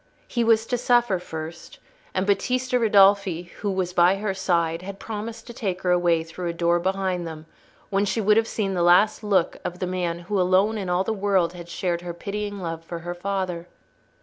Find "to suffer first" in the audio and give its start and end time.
0.65-1.77